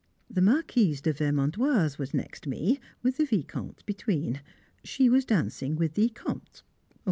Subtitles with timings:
[0.31, 4.41] The Marquise de Vermandoise was next me, with the Vicomte between;
[4.83, 6.63] she was dancing with the Comte.